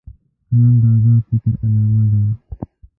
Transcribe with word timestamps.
قلم 0.49 0.73
د 0.81 0.83
آزاد 0.93 1.21
فکر 1.27 1.53
علامه 1.63 2.03
ده 2.11 2.21